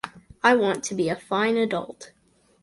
I 0.41 0.55
want 0.55 0.83
to 0.85 0.95
be 0.95 1.09
a 1.09 1.15
fine 1.15 1.57
adult. 1.57 2.11